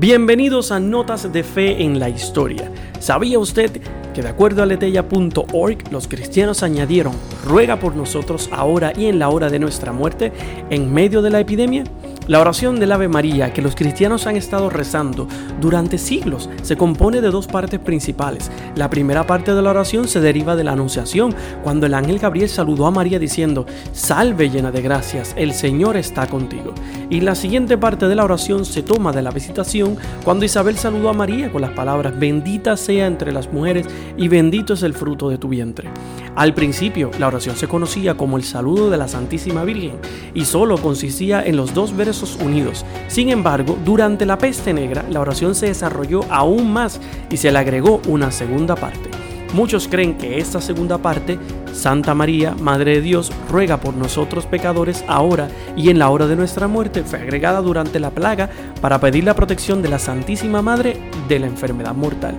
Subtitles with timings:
[0.00, 2.72] Bienvenidos a Notas de Fe en la Historia.
[3.00, 3.82] ¿Sabía usted
[4.14, 7.12] que de acuerdo a letella.org los cristianos añadieron,
[7.44, 10.32] ruega por nosotros ahora y en la hora de nuestra muerte
[10.70, 11.84] en medio de la epidemia?
[12.28, 15.26] La oración del Ave María que los cristianos han estado rezando
[15.60, 18.50] durante siglos se compone de dos partes principales.
[18.76, 22.48] La primera parte de la oración se deriva de la Anunciación, cuando el ángel Gabriel
[22.48, 26.72] saludó a María diciendo, Salve llena de gracias, el Señor está contigo.
[27.10, 31.08] Y la siguiente parte de la oración se toma de la visitación, cuando Isabel saludó
[31.08, 35.28] a María con las palabras, Bendita sea entre las mujeres y bendito es el fruto
[35.28, 35.90] de tu vientre.
[36.36, 39.98] Al principio, la oración se conocía como el saludo de la Santísima Virgen
[40.34, 42.86] y solo consistía en los dos versos unidos.
[43.08, 47.58] Sin embargo, durante la peste negra, la oración se desarrolló aún más y se le
[47.58, 49.19] agregó una segunda parte.
[49.52, 51.38] Muchos creen que esta segunda parte,
[51.72, 56.36] Santa María, Madre de Dios, ruega por nosotros pecadores ahora y en la hora de
[56.36, 58.48] nuestra muerte, fue agregada durante la plaga
[58.80, 60.96] para pedir la protección de la Santísima Madre
[61.28, 62.36] de la enfermedad mortal.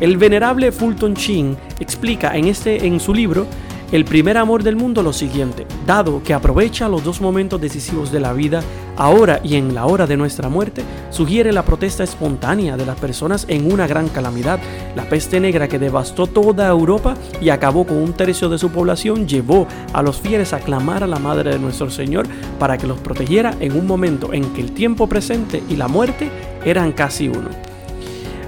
[0.00, 3.46] El venerable Fulton Sheen explica en, este, en su libro
[3.92, 8.20] el primer amor del mundo lo siguiente, dado que aprovecha los dos momentos decisivos de
[8.20, 8.62] la vida,
[8.96, 13.44] ahora y en la hora de nuestra muerte, sugiere la protesta espontánea de las personas
[13.48, 14.60] en una gran calamidad.
[14.96, 19.28] La peste negra que devastó toda Europa y acabó con un tercio de su población
[19.28, 22.26] llevó a los fieles a clamar a la Madre de nuestro Señor
[22.58, 26.30] para que los protegiera en un momento en que el tiempo presente y la muerte
[26.64, 27.71] eran casi uno.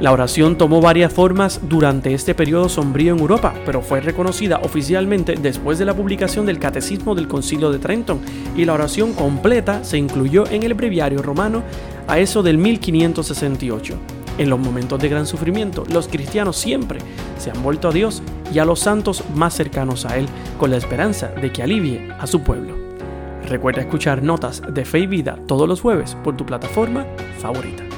[0.00, 5.34] La oración tomó varias formas durante este periodo sombrío en Europa, pero fue reconocida oficialmente
[5.34, 8.18] después de la publicación del Catecismo del Concilio de Trenton,
[8.56, 11.62] y la oración completa se incluyó en el breviario romano
[12.08, 13.94] a eso del 1568.
[14.38, 17.00] En los momentos de gran sufrimiento, los cristianos siempre
[17.36, 18.22] se han vuelto a Dios
[18.54, 20.26] y a los santos más cercanos a Él,
[20.56, 22.74] con la esperanza de que alivie a su pueblo.
[23.46, 27.04] Recuerda escuchar Notas de Fe y Vida todos los jueves por tu plataforma
[27.38, 27.89] favorita.